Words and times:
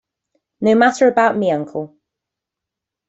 No 0.61 0.73
matter 0.73 1.07
about 1.07 1.37
me, 1.37 1.51
uncle. 1.51 1.95